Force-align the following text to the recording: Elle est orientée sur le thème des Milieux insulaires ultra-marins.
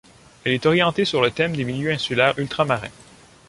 Elle 0.43 0.53
est 0.53 0.65
orientée 0.65 1.05
sur 1.05 1.21
le 1.21 1.29
thème 1.29 1.55
des 1.55 1.63
Milieux 1.63 1.91
insulaires 1.91 2.33
ultra-marins. 2.39 2.89